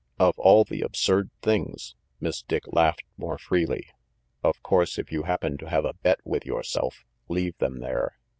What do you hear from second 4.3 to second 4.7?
"Of